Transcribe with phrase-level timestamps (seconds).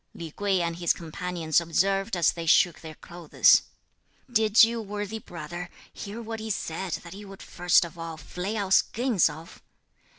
[0.15, 3.61] Li Kuei and his companions observed as they shook their clothes,
[4.31, 8.57] "Did you, worthy brother, hear what he said that he would first of all flay
[8.57, 9.61] our skins off!